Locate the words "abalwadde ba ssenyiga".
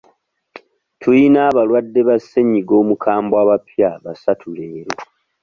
1.49-2.73